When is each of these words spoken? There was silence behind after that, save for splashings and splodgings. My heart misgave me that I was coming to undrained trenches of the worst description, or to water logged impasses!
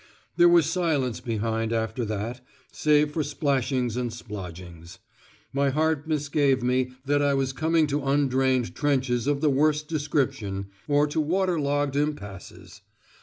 There 0.35 0.49
was 0.49 0.65
silence 0.65 1.19
behind 1.19 1.71
after 1.71 2.03
that, 2.05 2.43
save 2.71 3.11
for 3.11 3.21
splashings 3.21 3.95
and 3.95 4.11
splodgings. 4.11 4.97
My 5.53 5.69
heart 5.69 6.07
misgave 6.07 6.63
me 6.63 6.93
that 7.05 7.21
I 7.21 7.35
was 7.35 7.53
coming 7.53 7.85
to 7.85 8.01
undrained 8.03 8.73
trenches 8.73 9.27
of 9.27 9.41
the 9.41 9.51
worst 9.51 9.87
description, 9.87 10.69
or 10.87 11.05
to 11.05 11.21
water 11.21 11.59
logged 11.59 11.95
impasses! 11.95 12.81